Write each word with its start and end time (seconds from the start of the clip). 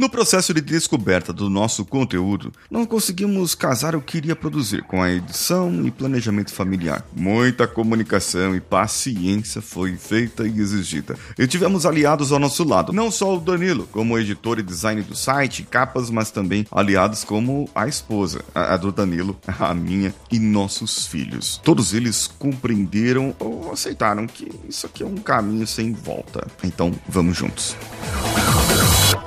No 0.00 0.08
processo 0.08 0.54
de 0.54 0.62
descoberta 0.62 1.30
do 1.30 1.50
nosso 1.50 1.84
conteúdo, 1.84 2.50
não 2.70 2.86
conseguimos 2.86 3.54
casar 3.54 3.94
o 3.94 4.00
que 4.00 4.16
iria 4.16 4.34
produzir 4.34 4.82
com 4.84 5.02
a 5.02 5.12
edição 5.12 5.86
e 5.86 5.90
planejamento 5.90 6.54
familiar. 6.54 7.04
Muita 7.14 7.68
comunicação 7.68 8.56
e 8.56 8.62
paciência 8.62 9.60
foi 9.60 9.96
feita 9.96 10.48
e 10.48 10.58
exigida. 10.58 11.16
E 11.38 11.46
tivemos 11.46 11.84
aliados 11.84 12.32
ao 12.32 12.38
nosso 12.38 12.64
lado, 12.64 12.94
não 12.94 13.10
só 13.10 13.36
o 13.36 13.40
Danilo, 13.40 13.86
como 13.92 14.18
editor 14.18 14.58
e 14.58 14.62
design 14.62 15.02
do 15.02 15.14
site, 15.14 15.64
capas, 15.64 16.08
mas 16.08 16.30
também 16.30 16.66
aliados 16.72 17.22
como 17.22 17.68
a 17.74 17.86
esposa, 17.86 18.42
a 18.54 18.78
do 18.78 18.90
Danilo, 18.90 19.38
a 19.60 19.74
minha 19.74 20.14
e 20.32 20.38
nossos 20.38 21.06
filhos. 21.08 21.60
Todos 21.62 21.92
eles 21.92 22.26
compreenderam 22.26 23.36
ou 23.38 23.70
aceitaram 23.70 24.26
que 24.26 24.50
isso 24.66 24.86
aqui 24.86 25.02
é 25.02 25.06
um 25.06 25.16
caminho 25.16 25.66
sem 25.66 25.92
volta. 25.92 26.46
Então, 26.64 26.90
vamos 27.06 27.36
juntos. 27.36 27.76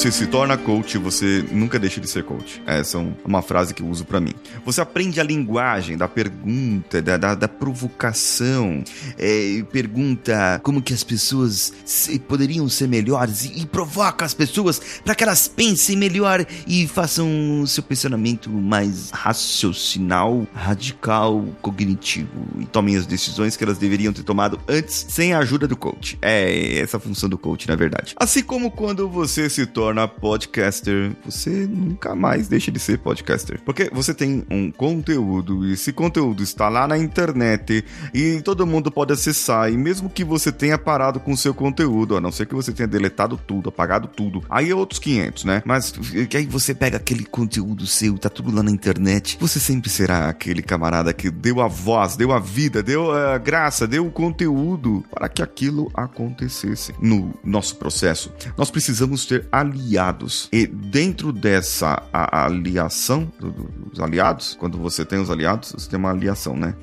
Você 0.00 0.10
se 0.10 0.26
torna 0.28 0.56
coach, 0.56 0.96
você 0.96 1.44
nunca 1.52 1.78
deixa 1.78 2.00
de 2.00 2.08
ser 2.08 2.24
coach. 2.24 2.62
Essa 2.66 2.96
é 2.96 3.06
uma 3.22 3.42
frase 3.42 3.74
que 3.74 3.82
eu 3.82 3.86
uso 3.86 4.06
para 4.06 4.18
mim. 4.18 4.32
Você 4.64 4.80
aprende 4.80 5.20
a 5.20 5.22
linguagem 5.22 5.94
da 5.94 6.08
pergunta, 6.08 7.02
da, 7.02 7.18
da, 7.18 7.34
da 7.34 7.46
provocação, 7.46 8.82
é, 9.18 9.62
pergunta 9.70 10.58
como 10.64 10.80
que 10.80 10.94
as 10.94 11.04
pessoas 11.04 11.74
se- 11.84 12.18
poderiam 12.18 12.66
ser 12.66 12.88
melhores 12.88 13.44
e, 13.44 13.60
e 13.60 13.66
provoca 13.66 14.24
as 14.24 14.32
pessoas 14.32 14.80
para 15.04 15.14
que 15.14 15.22
elas 15.22 15.46
pensem 15.46 15.98
melhor 15.98 16.46
e 16.66 16.88
façam 16.88 17.28
seu 17.66 17.82
pensamento 17.82 18.48
mais 18.48 19.10
raciocinal, 19.10 20.46
radical, 20.54 21.44
cognitivo 21.60 22.30
e 22.58 22.64
tomem 22.64 22.96
as 22.96 23.04
decisões 23.04 23.54
que 23.54 23.64
elas 23.64 23.76
deveriam 23.76 24.14
ter 24.14 24.22
tomado 24.22 24.58
antes 24.66 25.04
sem 25.10 25.34
a 25.34 25.40
ajuda 25.40 25.68
do 25.68 25.76
coach. 25.76 26.16
É 26.22 26.78
essa 26.78 26.96
a 26.96 27.00
função 27.00 27.28
do 27.28 27.36
coach, 27.36 27.68
na 27.68 27.76
verdade. 27.76 28.14
Assim 28.16 28.42
como 28.42 28.70
quando 28.70 29.06
você 29.06 29.50
se 29.50 29.66
torna 29.66 29.89
podcaster, 30.08 31.12
você 31.24 31.66
nunca 31.66 32.14
mais 32.14 32.48
deixa 32.48 32.70
de 32.70 32.78
ser 32.78 32.98
podcaster. 32.98 33.60
Porque 33.64 33.90
você 33.92 34.14
tem 34.14 34.44
um 34.50 34.70
conteúdo 34.70 35.66
e 35.66 35.72
esse 35.72 35.92
conteúdo 35.92 36.42
está 36.42 36.68
lá 36.68 36.86
na 36.86 36.98
internet 36.98 37.84
e 38.12 38.40
todo 38.42 38.66
mundo 38.66 38.90
pode 38.90 39.12
acessar. 39.12 39.72
E 39.72 39.76
mesmo 39.76 40.10
que 40.10 40.24
você 40.24 40.52
tenha 40.52 40.78
parado 40.78 41.20
com 41.20 41.32
o 41.32 41.36
seu 41.36 41.54
conteúdo, 41.54 42.16
a 42.16 42.20
não 42.20 42.32
ser 42.32 42.46
que 42.46 42.54
você 42.54 42.72
tenha 42.72 42.86
deletado 42.86 43.38
tudo, 43.46 43.68
apagado 43.68 44.08
tudo, 44.08 44.42
aí 44.48 44.70
é 44.70 44.74
outros 44.74 44.98
500, 44.98 45.44
né? 45.44 45.62
Mas 45.64 45.92
que 46.28 46.36
aí 46.36 46.46
você 46.46 46.74
pega 46.74 46.96
aquele 46.96 47.24
conteúdo 47.24 47.86
seu, 47.86 48.18
tá 48.18 48.28
tudo 48.28 48.54
lá 48.54 48.62
na 48.62 48.70
internet, 48.70 49.36
você 49.40 49.58
sempre 49.58 49.90
será 49.90 50.28
aquele 50.28 50.62
camarada 50.62 51.12
que 51.12 51.30
deu 51.30 51.60
a 51.60 51.68
voz, 51.68 52.16
deu 52.16 52.32
a 52.32 52.38
vida, 52.38 52.82
deu 52.82 53.12
a 53.12 53.38
graça, 53.38 53.86
deu 53.86 54.06
o 54.06 54.10
conteúdo 54.10 55.04
para 55.10 55.28
que 55.28 55.42
aquilo 55.42 55.90
acontecesse. 55.94 56.94
No 57.00 57.34
nosso 57.44 57.76
processo, 57.76 58.32
nós 58.56 58.70
precisamos 58.70 59.26
ter 59.26 59.46
aliados. 59.80 60.48
E 60.52 60.66
dentro 60.66 61.32
dessa 61.32 62.02
a- 62.12 62.44
aliação 62.46 63.30
do- 63.38 63.50
do- 63.50 63.68
dos 63.90 64.00
aliados, 64.00 64.56
quando 64.58 64.78
você 64.78 65.04
tem 65.04 65.18
os 65.20 65.30
aliados, 65.30 65.72
você 65.76 65.88
tem 65.88 65.98
uma 65.98 66.10
aliação, 66.10 66.56
né? 66.56 66.74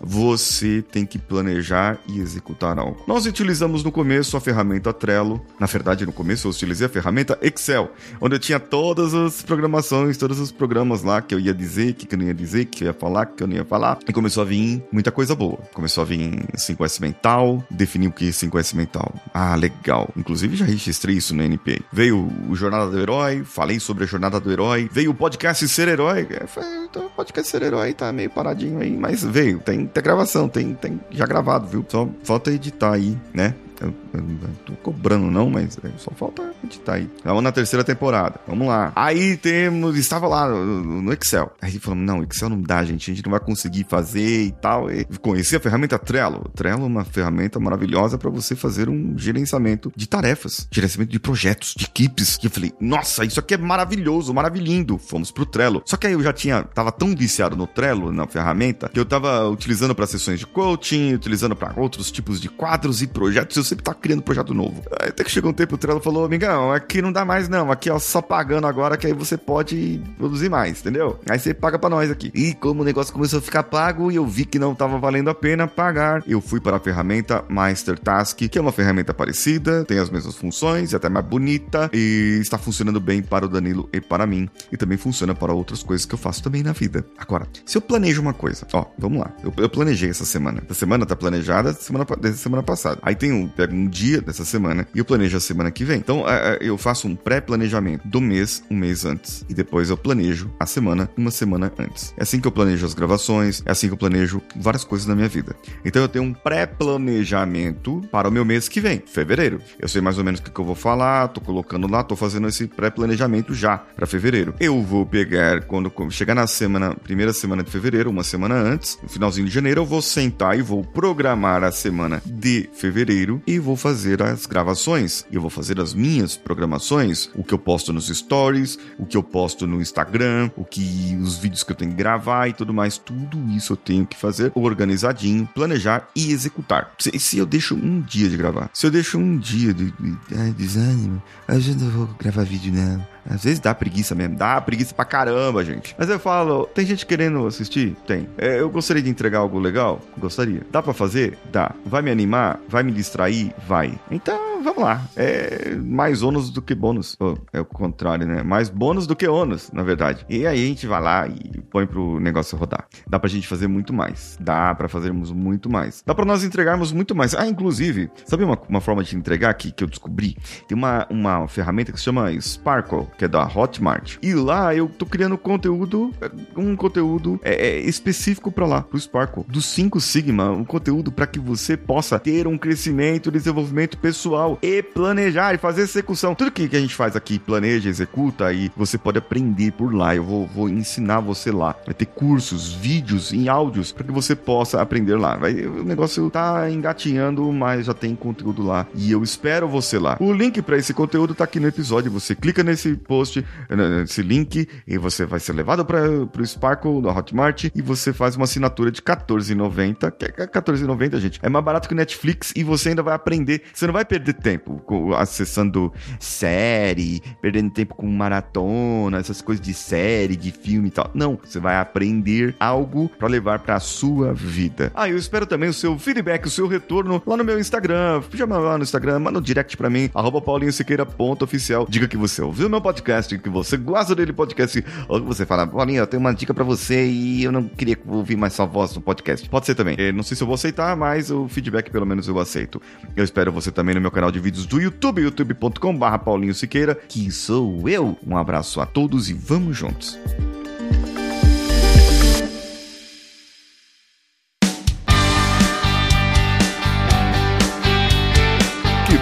Você 0.00 0.82
tem 0.82 1.04
que 1.06 1.18
planejar 1.18 1.98
e 2.08 2.20
executar 2.20 2.78
algo. 2.78 3.02
Nós 3.06 3.26
utilizamos 3.26 3.82
no 3.82 3.90
começo 3.92 4.36
a 4.36 4.40
ferramenta 4.40 4.92
Trello. 4.92 5.40
Na 5.58 5.66
verdade, 5.66 6.04
no 6.06 6.12
começo 6.12 6.46
eu 6.46 6.50
utilizei 6.50 6.86
a 6.86 6.90
ferramenta 6.90 7.38
Excel, 7.42 7.90
onde 8.20 8.34
eu 8.36 8.38
tinha 8.38 8.60
todas 8.60 9.14
as 9.14 9.42
programações, 9.42 10.16
todos 10.16 10.38
os 10.40 10.52
programas 10.52 11.02
lá 11.02 11.20
que 11.22 11.34
eu 11.34 11.40
ia 11.40 11.54
dizer, 11.54 11.94
que 11.94 12.12
eu 12.14 12.18
não 12.18 12.26
ia 12.26 12.34
dizer, 12.34 12.66
que 12.66 12.84
eu 12.84 12.88
ia 12.88 12.94
falar, 12.94 13.26
que 13.26 13.42
eu 13.42 13.46
não 13.46 13.56
ia 13.56 13.64
falar. 13.64 13.98
E 14.08 14.12
começou 14.12 14.42
a 14.42 14.46
vir 14.46 14.82
muita 14.92 15.10
coisa 15.10 15.34
boa. 15.34 15.58
Começou 15.74 16.02
a 16.02 16.04
vir 16.04 16.44
5S 16.56 17.00
mental, 17.00 17.64
definir 17.70 18.08
o 18.08 18.12
que 18.12 18.28
é 18.28 18.32
5S 18.32 18.74
mental. 18.74 19.12
Ah, 19.32 19.54
legal. 19.54 20.10
Inclusive 20.16 20.56
já 20.56 20.64
registrei 20.64 21.16
isso 21.16 21.34
no 21.34 21.42
NPA. 21.42 21.80
Veio 21.92 22.30
o 22.48 22.54
Jornada 22.54 22.90
do 22.90 22.98
Herói, 22.98 23.42
falei 23.44 23.80
sobre 23.80 24.04
a 24.04 24.06
Jornada 24.06 24.38
do 24.40 24.50
Herói. 24.50 24.88
Veio 24.92 25.10
o 25.10 25.14
podcast 25.14 25.66
Ser 25.68 25.88
Herói. 25.88 26.26
É, 26.30 26.46
foi- 26.46 26.62
Então, 26.88 27.05
podcast 27.26 27.50
Ser 27.50 27.62
Herói 27.62 27.92
tá 27.92 28.12
meio 28.12 28.30
paradinho 28.30 28.80
aí, 28.80 28.96
mas 28.96 29.22
veio. 29.22 29.58
Tem, 29.58 29.86
tem 29.86 30.02
gravação, 30.02 30.48
tem, 30.48 30.74
tem 30.74 31.00
já 31.10 31.26
gravado, 31.26 31.66
viu? 31.66 31.84
Só 31.88 32.08
falta 32.22 32.52
editar 32.52 32.92
aí, 32.92 33.18
né? 33.34 33.54
Eu, 33.80 33.94
não 34.14 34.54
tô 34.64 34.72
cobrando 34.82 35.30
não, 35.30 35.50
mas 35.50 35.78
é, 35.84 35.90
só 35.98 36.10
falta 36.12 36.50
editar 36.64 36.94
aí. 36.94 37.10
Estamos 37.16 37.42
na 37.42 37.52
terceira 37.52 37.84
temporada. 37.84 38.40
Vamos 38.46 38.66
lá. 38.66 38.92
Aí 38.96 39.36
temos... 39.36 39.96
Estava 39.96 40.26
lá 40.26 40.48
no, 40.48 41.12
Excel. 41.12 41.52
Aí 41.60 41.78
falamos, 41.78 42.06
não, 42.06 42.22
Excel 42.22 42.48
não 42.48 42.60
dá, 42.60 42.82
gente. 42.84 43.10
A 43.10 43.14
gente 43.14 43.24
não 43.24 43.30
vai 43.30 43.40
conseguir 43.40 43.86
fazer 43.88 44.44
e 44.44 44.52
tal. 44.52 44.90
E 44.90 45.04
conheci 45.20 45.56
a 45.56 45.60
ferramenta 45.60 45.98
Trello. 45.98 46.50
Trello 46.54 46.84
é 46.84 46.86
uma 46.86 47.04
ferramenta 47.04 47.60
maravilhosa 47.60 48.16
para 48.16 48.30
você 48.30 48.56
fazer 48.56 48.88
um 48.88 49.16
gerenciamento 49.18 49.92
de 49.94 50.08
tarefas. 50.08 50.66
Gerenciamento 50.70 51.12
de 51.12 51.18
projetos, 51.18 51.74
de 51.76 51.84
equipes. 51.84 52.38
E 52.42 52.46
eu 52.46 52.50
falei, 52.50 52.72
nossa, 52.80 53.24
isso 53.24 53.40
aqui 53.40 53.54
é 53.54 53.58
maravilhoso, 53.58 54.32
maravilhindo. 54.32 54.98
Fomos 54.98 55.30
pro 55.30 55.46
Trello. 55.46 55.82
Só 55.84 55.96
que 55.96 56.06
aí 56.06 56.12
eu 56.14 56.22
já 56.22 56.32
tinha... 56.32 56.62
Tava 56.62 56.90
tão 56.90 57.14
viciado 57.14 57.56
no 57.56 57.66
Trello, 57.66 58.12
na 58.12 58.26
ferramenta, 58.26 58.88
que 58.88 58.98
eu 58.98 59.04
tava 59.04 59.48
utilizando 59.48 59.94
para 59.94 60.06
sessões 60.06 60.38
de 60.38 60.46
coaching, 60.46 61.14
utilizando 61.14 61.54
para 61.54 61.78
outros 61.78 62.10
tipos 62.10 62.40
de 62.40 62.48
quadros 62.48 63.02
e 63.02 63.06
projetos. 63.06 63.65
Sempre 63.66 63.84
tá 63.84 63.94
criando 63.94 64.22
projeto 64.22 64.54
novo. 64.54 64.82
Aí 65.00 65.08
até 65.08 65.24
que 65.24 65.30
chegou 65.30 65.50
um 65.50 65.54
tempo 65.54 65.74
o 65.74 65.78
Trello 65.78 66.00
falou, 66.00 66.24
amigão, 66.24 66.72
aqui 66.72 67.02
não 67.02 67.12
dá 67.12 67.24
mais 67.24 67.48
não, 67.48 67.70
aqui 67.70 67.90
ó, 67.90 67.98
só 67.98 68.22
pagando 68.22 68.66
agora 68.66 68.96
que 68.96 69.06
aí 69.06 69.12
você 69.12 69.36
pode 69.36 70.00
produzir 70.16 70.48
mais, 70.48 70.80
entendeu? 70.80 71.18
Aí 71.28 71.38
você 71.38 71.52
paga 71.54 71.78
pra 71.78 71.90
nós 71.90 72.10
aqui. 72.10 72.30
E 72.34 72.54
como 72.54 72.82
o 72.82 72.84
negócio 72.84 73.12
começou 73.12 73.38
a 73.38 73.42
ficar 73.42 73.62
pago 73.64 74.10
e 74.10 74.16
eu 74.16 74.26
vi 74.26 74.44
que 74.44 74.58
não 74.58 74.74
tava 74.74 74.98
valendo 74.98 75.30
a 75.30 75.34
pena 75.34 75.66
pagar, 75.66 76.22
eu 76.26 76.40
fui 76.40 76.60
para 76.60 76.76
a 76.76 76.80
ferramenta 76.80 77.44
Master 77.48 77.98
Task, 77.98 78.38
que 78.38 78.58
é 78.58 78.60
uma 78.60 78.72
ferramenta 78.72 79.12
parecida, 79.12 79.84
tem 79.84 79.98
as 79.98 80.10
mesmas 80.10 80.34
funções, 80.34 80.92
é 80.92 80.96
até 80.96 81.08
mais 81.08 81.24
bonita 81.24 81.90
e 81.92 82.38
está 82.40 82.58
funcionando 82.58 83.00
bem 83.00 83.22
para 83.22 83.46
o 83.46 83.48
Danilo 83.48 83.88
e 83.92 84.00
para 84.00 84.26
mim. 84.26 84.48
E 84.72 84.76
também 84.76 84.98
funciona 84.98 85.34
para 85.34 85.52
outras 85.52 85.82
coisas 85.82 86.06
que 86.06 86.14
eu 86.14 86.18
faço 86.18 86.42
também 86.42 86.62
na 86.62 86.72
vida. 86.72 87.04
Agora, 87.18 87.46
se 87.64 87.76
eu 87.76 87.82
planejo 87.82 88.20
uma 88.20 88.32
coisa, 88.32 88.66
ó, 88.72 88.86
vamos 88.98 89.20
lá. 89.20 89.32
Eu, 89.42 89.52
eu 89.56 89.68
planejei 89.68 90.10
essa 90.10 90.24
semana. 90.24 90.62
Essa 90.64 90.74
semana 90.74 91.06
tá 91.06 91.16
planejada 91.16 91.72
semana, 91.72 92.06
desde 92.20 92.40
semana 92.40 92.62
passada. 92.62 92.98
Aí 93.02 93.14
tem 93.14 93.32
um, 93.32 93.48
pego 93.56 93.74
um 93.74 93.88
dia 93.88 94.20
dessa 94.20 94.44
semana 94.44 94.86
e 94.94 94.98
eu 94.98 95.04
planejo 95.04 95.36
a 95.36 95.40
semana 95.40 95.70
que 95.70 95.84
vem. 95.84 95.98
Então, 95.98 96.28
é, 96.28 96.54
é, 96.54 96.58
eu 96.60 96.76
faço 96.76 97.08
um 97.08 97.16
pré-planejamento 97.16 98.06
do 98.06 98.20
mês, 98.20 98.62
um 98.70 98.76
mês 98.76 99.04
antes. 99.04 99.44
E 99.48 99.54
depois 99.54 99.90
eu 99.90 99.96
planejo 99.96 100.50
a 100.60 100.66
semana, 100.66 101.10
uma 101.16 101.30
semana 101.30 101.72
antes. 101.78 102.14
É 102.16 102.22
assim 102.22 102.40
que 102.40 102.46
eu 102.46 102.52
planejo 102.52 102.84
as 102.84 102.94
gravações, 102.94 103.62
é 103.64 103.70
assim 103.70 103.88
que 103.88 103.94
eu 103.94 103.98
planejo 103.98 104.42
várias 104.54 104.84
coisas 104.84 105.06
na 105.06 105.14
minha 105.14 105.28
vida. 105.28 105.56
Então 105.84 106.02
eu 106.02 106.08
tenho 106.08 106.24
um 106.24 106.34
pré-planejamento 106.34 108.02
para 108.10 108.28
o 108.28 108.32
meu 108.32 108.44
mês 108.44 108.68
que 108.68 108.80
vem, 108.80 109.02
fevereiro. 109.06 109.60
Eu 109.78 109.88
sei 109.88 110.00
mais 110.00 110.18
ou 110.18 110.24
menos 110.24 110.40
o 110.40 110.42
que, 110.42 110.58
eu 110.58 110.64
vou 110.64 110.74
falar, 110.74 111.28
tô 111.28 111.40
colocando 111.40 111.88
lá, 111.90 112.02
tô 112.02 112.16
fazendo 112.16 112.48
esse 112.48 112.66
pré-planejamento 112.66 113.54
já 113.54 113.78
para 113.78 114.06
fevereiro. 114.06 114.54
Eu 114.60 114.82
vou 114.82 115.06
pegar 115.06 115.62
quando 115.62 115.92
chegar 116.10 116.34
na 116.34 116.46
semana, 116.46 116.94
primeira 116.94 117.32
semana 117.32 117.62
de 117.62 117.70
fevereiro, 117.70 118.10
uma 118.10 118.22
semana 118.22 118.54
antes, 118.54 118.98
no 119.02 119.08
finalzinho 119.08 119.46
de 119.46 119.52
janeiro, 119.52 119.80
eu 119.82 119.86
vou 119.86 120.02
sentar 120.02 120.58
e 120.58 120.62
vou 120.62 120.84
programar 120.84 121.62
a 121.64 121.72
semana 121.72 122.22
de 122.24 122.68
fevereiro 122.74 123.40
e 123.46 123.58
vou 123.58 123.76
fazer 123.76 124.22
as 124.22 124.46
gravações. 124.46 125.24
Eu 125.30 125.40
vou 125.40 125.50
fazer 125.50 125.80
as 125.80 125.94
minhas 125.94 126.36
programações, 126.36 127.30
o 127.34 127.44
que 127.44 127.54
eu 127.54 127.58
posto 127.58 127.92
nos 127.92 128.08
stories, 128.08 128.78
o 128.98 129.06
que 129.06 129.16
eu 129.16 129.22
posto 129.22 129.66
no 129.66 129.80
Instagram, 129.80 130.50
o 130.56 130.64
que 130.64 131.16
os 131.20 131.38
vídeos 131.38 131.62
que 131.62 131.72
eu 131.72 131.76
tenho 131.76 131.90
que 131.90 131.96
gravar 131.96 132.48
e 132.48 132.52
tudo 132.52 132.74
mais. 132.74 132.98
Tudo 132.98 133.38
isso 133.50 133.72
eu 133.72 133.76
tenho 133.76 134.06
que 134.06 134.16
fazer 134.16 134.50
organizadinho, 134.54 135.48
planejar 135.54 136.08
e 136.14 136.32
executar. 136.32 136.92
Se, 136.98 137.18
se 137.18 137.38
eu 137.38 137.46
deixo 137.46 137.74
um 137.74 138.00
dia 138.00 138.28
de 138.28 138.36
gravar, 138.36 138.70
se 138.72 138.86
eu 138.86 138.90
deixo 138.90 139.18
um 139.18 139.38
dia 139.38 139.72
de, 139.72 139.90
de 139.92 140.18
ai, 140.36 140.50
desânimo, 140.50 141.22
às 141.46 141.64
vezes 141.64 141.80
eu 141.80 141.90
vou 141.90 142.06
gravar 142.18 142.44
vídeo 142.44 142.72
não. 142.72 143.15
Às 143.28 143.44
vezes 143.44 143.60
dá 143.60 143.74
preguiça 143.74 144.14
mesmo, 144.14 144.36
dá 144.36 144.60
preguiça 144.60 144.94
pra 144.94 145.04
caramba, 145.04 145.64
gente. 145.64 145.94
Mas 145.98 146.08
eu 146.08 146.18
falo, 146.18 146.66
tem 146.66 146.86
gente 146.86 147.04
querendo 147.06 147.46
assistir? 147.46 147.96
Tem. 148.06 148.28
É, 148.38 148.60
eu 148.60 148.70
gostaria 148.70 149.02
de 149.02 149.10
entregar 149.10 149.38
algo 149.38 149.58
legal? 149.58 150.00
Gostaria. 150.18 150.62
Dá 150.70 150.82
pra 150.82 150.92
fazer? 150.92 151.38
Dá. 151.52 151.74
Vai 151.84 152.02
me 152.02 152.10
animar? 152.10 152.60
Vai 152.68 152.82
me 152.82 152.92
distrair? 152.92 153.52
Vai. 153.66 153.98
Então, 154.10 154.62
vamos 154.62 154.82
lá. 154.82 155.02
É 155.16 155.74
mais 155.76 156.22
ônus 156.22 156.50
do 156.50 156.62
que 156.62 156.74
bônus. 156.74 157.16
Oh, 157.20 157.36
é 157.52 157.60
o 157.60 157.64
contrário, 157.64 158.26
né? 158.26 158.42
Mais 158.42 158.68
bônus 158.68 159.06
do 159.06 159.16
que 159.16 159.26
ônus, 159.26 159.70
na 159.72 159.82
verdade. 159.82 160.24
E 160.28 160.46
aí 160.46 160.64
a 160.64 160.66
gente 160.66 160.86
vai 160.86 161.00
lá 161.00 161.26
e 161.28 161.60
põe 161.70 161.86
pro 161.86 162.20
negócio 162.20 162.56
rodar. 162.56 162.86
Dá 163.06 163.18
pra 163.18 163.28
gente 163.28 163.46
fazer 163.48 163.66
muito 163.66 163.92
mais. 163.92 164.36
Dá 164.40 164.74
pra 164.74 164.88
fazermos 164.88 165.30
muito 165.32 165.70
mais. 165.70 166.02
Dá 166.04 166.14
pra 166.14 166.24
nós 166.24 166.44
entregarmos 166.44 166.92
muito 166.92 167.14
mais. 167.14 167.34
Ah, 167.34 167.46
inclusive, 167.46 168.10
sabe 168.24 168.44
uma, 168.44 168.58
uma 168.68 168.80
forma 168.80 169.02
de 169.02 169.16
entregar 169.16 169.52
que, 169.54 169.72
que 169.72 169.84
eu 169.84 169.88
descobri? 169.88 170.36
Tem 170.68 170.76
uma, 170.76 171.06
uma 171.10 171.48
ferramenta 171.48 171.92
que 171.92 171.98
se 171.98 172.04
chama 172.04 172.30
Sparkle. 172.40 173.06
Que 173.16 173.24
é 173.24 173.28
da 173.28 173.44
Hotmart. 173.44 174.16
E 174.22 174.34
lá 174.34 174.74
eu 174.74 174.88
tô 174.88 175.06
criando 175.06 175.36
conteúdo, 175.38 176.12
um 176.56 176.76
conteúdo 176.76 177.40
é, 177.42 177.68
é 177.68 177.80
específico 177.80 178.50
para 178.50 178.66
lá, 178.66 178.82
pro 178.82 178.98
Sparkle. 178.98 179.44
Do 179.48 179.60
5 179.60 180.00
Sigma, 180.00 180.50
um 180.50 180.64
conteúdo 180.64 181.10
para 181.10 181.26
que 181.26 181.38
você 181.38 181.76
possa 181.76 182.18
ter 182.18 182.46
um 182.46 182.58
crescimento, 182.58 183.30
desenvolvimento 183.30 183.98
pessoal 183.98 184.58
e 184.62 184.82
planejar 184.82 185.54
e 185.54 185.58
fazer 185.58 185.82
execução. 185.82 186.34
Tudo 186.34 186.50
que, 186.50 186.68
que 186.68 186.76
a 186.76 186.80
gente 186.80 186.94
faz 186.94 187.16
aqui, 187.16 187.38
planeja, 187.38 187.88
executa 187.88 188.52
e 188.52 188.70
você 188.76 188.98
pode 188.98 189.18
aprender 189.18 189.72
por 189.72 189.94
lá. 189.94 190.14
Eu 190.14 190.24
vou, 190.24 190.46
vou 190.46 190.68
ensinar 190.68 191.20
você 191.20 191.50
lá. 191.50 191.74
Vai 191.84 191.94
ter 191.94 192.06
cursos, 192.06 192.72
vídeos 192.72 193.32
em 193.32 193.48
áudios 193.48 193.92
para 193.92 194.04
que 194.04 194.12
você 194.12 194.34
possa 194.34 194.80
aprender 194.80 195.16
lá. 195.16 195.36
Vai, 195.36 195.54
o 195.66 195.84
negócio 195.84 196.28
tá 196.30 196.70
engatinhando, 196.70 197.50
mas 197.52 197.86
já 197.86 197.94
tem 197.94 198.14
conteúdo 198.14 198.62
lá 198.62 198.86
e 198.94 199.12
eu 199.12 199.22
espero 199.22 199.68
você 199.68 199.98
lá. 199.98 200.16
O 200.20 200.32
link 200.32 200.60
para 200.62 200.76
esse 200.76 200.92
conteúdo 200.92 201.34
tá 201.34 201.44
aqui 201.44 201.60
no 201.60 201.68
episódio. 201.68 202.10
Você 202.10 202.34
clica 202.34 202.62
nesse 202.62 202.98
post, 203.06 203.44
nesse 203.70 204.22
link 204.22 204.68
e 204.86 204.98
você 204.98 205.24
vai 205.24 205.40
ser 205.40 205.52
levado 205.52 205.84
para 205.84 206.02
o 206.40 206.46
Sparkle 206.46 207.02
da 207.02 207.10
Hotmart 207.10 207.64
e 207.74 207.82
você 207.82 208.12
faz 208.12 208.36
uma 208.36 208.44
assinatura 208.44 208.90
de 208.90 209.00
R$14,90. 209.00 210.10
Que 210.12 210.42
é 210.42 210.44
R$14,90, 210.44 211.18
gente. 211.18 211.40
É 211.42 211.48
mais 211.48 211.64
barato 211.64 211.88
que 211.88 211.94
o 211.94 211.96
Netflix 211.96 212.52
e 212.56 212.62
você 212.62 212.90
ainda 212.90 213.02
vai 213.02 213.14
aprender. 213.14 213.62
Você 213.72 213.86
não 213.86 213.92
vai 213.92 214.04
perder 214.04 214.34
tempo 214.34 214.82
acessando 215.16 215.92
série, 216.18 217.22
perdendo 217.40 217.70
tempo 217.70 217.94
com 217.94 218.06
maratona, 218.06 219.18
essas 219.18 219.40
coisas 219.40 219.64
de 219.64 219.74
série, 219.74 220.36
de 220.36 220.52
filme 220.52 220.88
e 220.88 220.90
tal. 220.90 221.10
Não, 221.14 221.38
você 221.42 221.58
vai 221.58 221.78
aprender 221.78 222.54
algo 222.58 223.08
para 223.08 223.28
levar 223.28 223.60
para 223.60 223.76
a 223.76 223.80
sua 223.80 224.32
vida. 224.32 224.90
Ah, 224.94 225.08
eu 225.08 225.16
espero 225.16 225.46
também 225.46 225.68
o 225.68 225.74
seu 225.74 225.98
feedback, 225.98 226.46
o 226.46 226.50
seu 226.50 226.66
retorno 226.66 227.22
lá 227.26 227.36
no 227.36 227.44
meu 227.44 227.58
Instagram. 227.58 228.22
Chama 228.34 228.58
lá 228.58 228.76
no 228.76 228.84
Instagram, 228.84 229.18
manda 229.18 229.38
um 229.38 229.42
direct 229.42 229.76
para 229.76 229.90
mim, 229.90 230.10
arroba 230.14 230.40
paulinhosiqueira.oficial. 230.40 231.86
Diga 231.88 232.08
que 232.08 232.16
você 232.16 232.42
ouviu 232.42 232.68
meu 232.68 232.80
podcast, 232.80 232.95
que 233.02 233.48
você 233.48 233.76
gosta 233.76 234.14
dele 234.14 234.32
podcast, 234.32 234.84
ou 235.08 235.20
que 235.20 235.26
você 235.26 235.46
fala, 235.46 235.66
Paulinho, 235.66 236.00
eu 236.00 236.06
tenho 236.06 236.20
uma 236.20 236.34
dica 236.34 236.52
para 236.52 236.64
você 236.64 237.06
e 237.06 237.44
eu 237.44 237.52
não 237.52 237.64
queria 237.64 237.98
ouvir 238.06 238.36
mais 238.36 238.52
sua 238.52 238.66
voz 238.66 238.94
no 238.94 239.00
podcast. 239.00 239.48
Pode 239.48 239.66
ser 239.66 239.74
também. 239.74 239.96
Eu 239.98 240.12
não 240.12 240.22
sei 240.22 240.36
se 240.36 240.42
eu 240.42 240.46
vou 240.46 240.54
aceitar, 240.54 240.96
mas 240.96 241.30
o 241.30 241.48
feedback 241.48 241.90
pelo 241.90 242.06
menos 242.06 242.28
eu 242.28 242.38
aceito. 242.38 242.80
Eu 243.14 243.24
espero 243.24 243.52
você 243.52 243.70
também 243.70 243.94
no 243.94 244.00
meu 244.00 244.10
canal 244.10 244.30
de 244.30 244.40
vídeos 244.40 244.66
do 244.66 244.80
YouTube, 244.80 245.22
youtube.com.br 245.22 246.18
Paulinho 246.24 246.54
Siqueira, 246.54 246.94
que 246.94 247.30
sou 247.30 247.88
eu. 247.88 248.18
Um 248.26 248.36
abraço 248.36 248.80
a 248.80 248.86
todos 248.86 249.28
e 249.28 249.32
vamos 249.32 249.76
juntos. 249.76 250.18